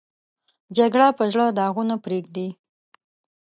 [0.77, 2.47] جګړه په زړه داغونه پرېږدي